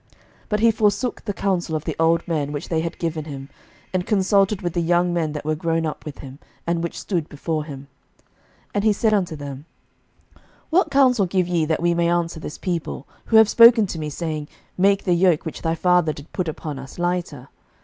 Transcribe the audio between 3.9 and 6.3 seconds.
and consulted with the young men that were grown up with